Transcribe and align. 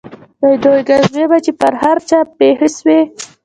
د 0.41 0.43
دوى 0.63 0.81
گزمې 0.89 1.25
به 1.29 1.37
چې 1.45 1.51
پر 1.59 1.73
هر 1.81 1.97
چا 2.09 2.19
پېښې 2.37 2.69
سوې. 2.77 2.99